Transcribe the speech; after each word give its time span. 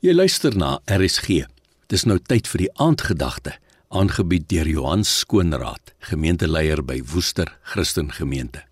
Jy 0.00 0.14
luister 0.16 0.54
na 0.56 0.78
RSG. 0.88 1.42
Dis 1.92 2.06
nou 2.08 2.14
tyd 2.24 2.46
vir 2.48 2.62
die 2.62 2.68
aandgedagte, 2.80 3.50
aangebied 3.92 4.46
deur 4.48 4.68
Johan 4.70 5.02
Skoonraad, 5.04 5.92
gemeenteleier 6.08 6.80
by 6.80 7.02
Woester 7.10 7.50
Christen 7.68 8.08
Gemeente. 8.16 8.62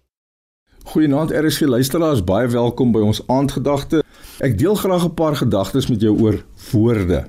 Goeienaand 0.89 1.35
RSG 1.37 1.69
luisteraars, 1.69 2.23
baie 2.25 2.49
welkom 2.49 2.95
by 2.97 3.03
ons 3.05 3.21
aandgedagte. 3.29 4.01
Ek 4.41 4.57
deel 4.57 4.81
graag 4.81 5.05
'n 5.05 5.15
paar 5.21 5.37
gedagtes 5.37 5.91
met 5.93 6.01
jou 6.01 6.17
oor 6.17 6.41
woorde. 6.73 7.27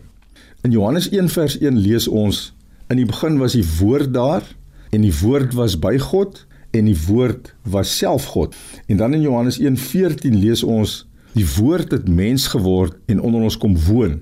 In 0.64 0.72
Johannes 0.72 1.10
1 1.12 1.28
vers 1.28 1.60
1 1.60 1.78
lees 1.78 2.08
ons: 2.08 2.54
In 2.88 3.04
die 3.04 3.06
begin 3.06 3.38
was 3.38 3.52
die 3.52 3.68
woord 3.80 4.14
daar 4.14 4.48
en 4.92 5.02
die 5.02 5.20
woord 5.20 5.54
was 5.54 5.76
by 5.76 5.98
God 5.98 6.46
en 6.72 6.86
die 6.86 7.00
woord 7.08 7.54
was 7.64 7.98
self 7.98 8.26
God. 8.26 8.56
En 8.88 8.98
dan 8.98 9.14
in 9.14 9.22
Johannes 9.22 9.60
1:14 9.60 10.40
lees 10.40 10.64
ons 10.64 11.09
Die 11.38 11.46
woord 11.57 11.91
het 11.93 12.07
mens 12.09 12.48
geword 12.48 12.98
en 13.05 13.21
onder 13.21 13.46
ons 13.46 13.57
kom 13.57 13.75
woon. 13.88 14.20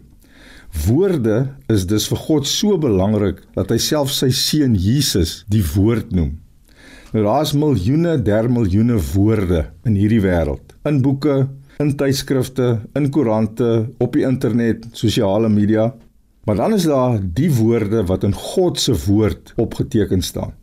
Woorde 0.87 1.37
is 1.71 1.85
dus 1.87 2.07
vir 2.11 2.19
God 2.25 2.47
so 2.47 2.77
belangrik 2.77 3.39
dat 3.55 3.71
hy 3.71 3.77
self 3.81 4.11
sy 4.11 4.29
seun 4.35 4.75
Jesus 4.75 5.39
die 5.51 5.63
woord 5.75 6.11
noem. 6.15 6.35
Nou 7.15 7.23
daar's 7.23 7.53
miljoene, 7.55 8.17
der 8.19 8.49
miljoene 8.51 8.97
woorde 9.13 9.63
in 9.87 9.95
hierdie 9.95 10.21
wêreld. 10.25 10.75
In 10.85 10.99
boeke, 11.01 11.45
in 11.79 11.93
tydskrifte, 11.97 12.81
in 12.99 13.07
koerante, 13.13 13.87
op 14.03 14.17
die 14.17 14.25
internet, 14.27 14.89
sosiale 14.97 15.49
media. 15.49 15.93
Maar 16.47 16.59
dan 16.59 16.75
is 16.75 16.87
daar 16.87 17.17
die 17.21 17.49
woorde 17.55 18.03
wat 18.07 18.27
in 18.27 18.35
God 18.35 18.79
se 18.79 18.95
woord 19.05 19.53
opgeteken 19.55 20.21
staan. 20.21 20.53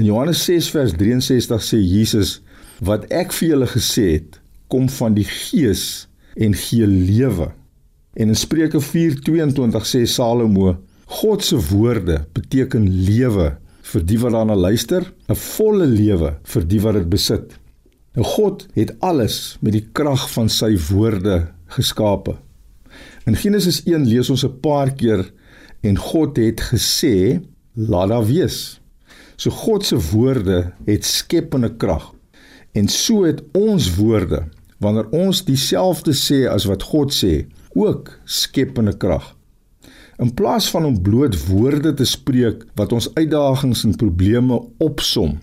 In 0.00 0.06
Johannes 0.08 0.44
6 0.44 0.70
vers 0.72 0.92
63 0.96 1.64
sê 1.64 1.80
Jesus: 1.80 2.42
"Wat 2.80 3.04
ek 3.12 3.32
vir 3.32 3.48
julle 3.48 3.66
gesê 3.68 4.06
het, 4.12 4.39
kom 4.70 4.88
van 4.88 5.16
die 5.18 5.26
Gees 5.26 6.06
en 6.38 6.54
gee 6.54 6.86
lewe. 6.86 7.50
En 8.14 8.28
in 8.28 8.38
Spreuke 8.38 8.80
4:22 8.80 9.86
sê 9.86 10.04
Salomo: 10.06 10.76
God 11.06 11.44
se 11.44 11.58
woorde 11.70 12.24
beteken 12.32 12.86
lewe 13.04 13.56
vir 13.82 14.04
die 14.06 14.18
wat 14.22 14.32
daarna 14.32 14.54
luister, 14.54 15.02
'n 15.28 15.34
volle 15.34 15.86
lewe 15.86 16.36
vir 16.42 16.66
die 16.66 16.80
wat 16.80 16.94
dit 16.94 17.08
besit. 17.08 17.58
Nou 18.14 18.26
God 18.26 18.66
het 18.74 18.94
alles 19.00 19.56
met 19.60 19.72
die 19.72 19.86
krag 19.92 20.30
van 20.32 20.48
sy 20.48 20.76
woorde 20.90 21.48
geskape. 21.66 22.36
In 23.26 23.36
Genesis 23.36 23.82
1 23.86 24.06
lees 24.06 24.30
ons 24.30 24.44
'n 24.44 24.60
paar 24.60 24.90
keer 24.94 25.30
en 25.82 25.96
God 25.96 26.36
het 26.36 26.60
gesê: 26.60 27.40
"Laat 27.74 28.08
daar 28.08 28.26
wees." 28.26 28.80
So 29.36 29.50
God 29.50 29.84
se 29.84 29.96
woorde 29.96 30.72
het 30.84 31.04
skepende 31.04 31.76
krag. 31.76 32.14
En 32.72 32.88
so 32.88 33.24
het 33.24 33.42
ons 33.52 33.94
woorde 33.96 34.44
wanneer 34.80 35.10
ons 35.12 35.44
dieselfde 35.44 36.14
sê 36.16 36.46
as 36.48 36.66
wat 36.68 36.82
God 36.90 37.12
sê, 37.14 37.46
ook 37.76 38.10
skepende 38.24 38.96
krag. 38.96 39.36
In 40.20 40.32
plaas 40.36 40.68
van 40.72 40.84
om 40.84 40.98
bloot 41.00 41.36
woorde 41.46 41.94
te 41.96 42.04
spreek 42.04 42.66
wat 42.76 42.92
ons 42.92 43.08
uitdagings 43.14 43.84
en 43.88 43.96
probleme 43.96 44.58
opsom, 44.82 45.38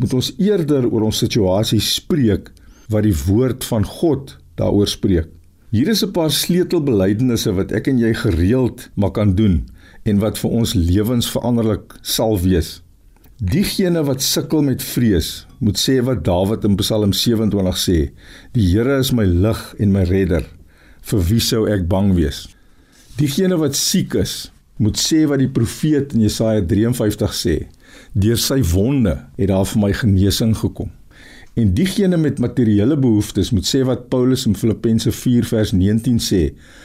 moet 0.00 0.14
ons 0.16 0.30
eerder 0.40 0.86
oor 0.88 1.08
ons 1.08 1.20
situasie 1.24 1.80
spreek 1.84 2.48
wat 2.92 3.04
die 3.04 3.16
woord 3.26 3.64
van 3.68 3.84
God 3.84 4.36
daaroor 4.60 4.88
spreek. 4.88 5.28
Hier 5.72 5.88
is 5.88 6.04
'n 6.04 6.12
paar 6.12 6.30
sleutelbelydenisse 6.30 7.52
wat 7.52 7.72
ek 7.72 7.88
en 7.88 7.98
jy 7.98 8.12
gereeld 8.14 8.90
maar 8.94 9.10
kan 9.10 9.34
doen 9.34 9.64
en 10.04 10.18
wat 10.18 10.38
vir 10.38 10.50
ons 10.50 10.74
lewens 10.74 11.30
veranderlik 11.30 11.94
sal 12.02 12.38
wees. 12.38 12.82
Diegene 13.42 14.04
wat 14.06 14.22
sukkel 14.22 14.60
met 14.62 14.82
vrees, 14.86 15.48
moet 15.58 15.78
sê 15.80 15.96
wat 16.06 16.20
Dawid 16.22 16.62
in 16.62 16.76
Psalm 16.78 17.10
27 17.10 17.80
sê: 17.82 17.96
Die 18.54 18.68
Here 18.70 19.00
is 19.02 19.10
my 19.10 19.24
lig 19.26 19.62
en 19.82 19.90
my 19.90 20.04
redder. 20.06 20.46
Vir 21.10 21.24
wie 21.26 21.42
sou 21.42 21.64
ek 21.66 21.88
bang 21.90 22.12
wees? 22.14 22.44
Diegene 23.18 23.58
wat 23.58 23.74
siek 23.74 24.14
is, 24.22 24.52
moet 24.78 24.94
sê 24.94 25.24
wat 25.26 25.42
die 25.42 25.50
profeet 25.50 26.14
in 26.14 26.22
Jesaja 26.22 26.62
53 26.70 27.34
sê: 27.34 27.58
Deur 28.14 28.38
sy 28.38 28.60
wonde 28.76 29.18
het 29.34 29.50
daar 29.50 29.66
vir 29.74 29.84
my 29.88 29.92
genesing 30.04 30.54
gekom. 30.62 30.94
En 31.58 31.74
diegene 31.74 32.22
met 32.22 32.38
materiële 32.38 32.94
behoeftes 32.94 33.50
moet 33.50 33.66
sê 33.66 33.82
wat 33.90 34.06
Paulus 34.06 34.46
in 34.46 34.54
Filippense 34.54 35.10
4 35.10 35.50
vers 35.50 35.74
19 35.74 36.22
sê: 36.22 36.44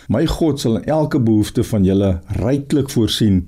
My 0.09 0.25
God 0.25 0.65
sal 0.65 0.81
in 0.81 0.89
elke 0.89 1.21
behoefte 1.21 1.61
van 1.69 1.85
julle 1.85 2.15
ryklik 2.41 2.89
voorsien 2.89 3.43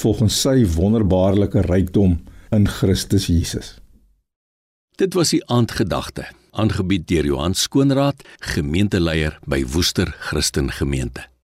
volgens 0.00 0.46
sy 0.48 0.62
wonderbaarlike 0.64 1.68
rykdom 1.68 2.22
in 2.54 2.68
Christus 2.68 3.26
Jesus. 3.26 3.74
Dit 4.94 5.14
was 5.14 5.34
die 5.34 5.42
aandgedagte, 5.50 6.28
aangebied 6.50 7.08
deur 7.10 7.26
Johan 7.26 7.54
Skoonraad, 7.54 8.22
gemeenteleier 8.38 9.38
by 9.44 9.64
Woester 9.66 10.14
Christen 10.28 10.70
Gemeente. 10.70 11.26